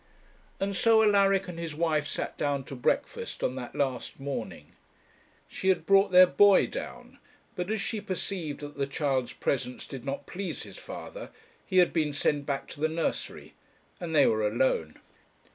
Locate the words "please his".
10.25-10.79